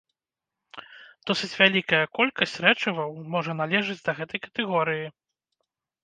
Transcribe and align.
Досыць 1.31 1.49
вялікая 1.61 1.99
колькасць 2.19 2.55
рэчываў 2.65 3.11
можа 3.35 3.51
належаць 3.59 3.99
да 4.09 4.17
гэтай 4.21 4.39
катэгорыі. 4.47 5.05